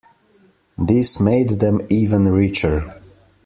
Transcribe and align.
This 0.79 1.19
made 1.19 1.59
them 1.59 1.85
even 1.91 2.27
richer. 2.31 2.99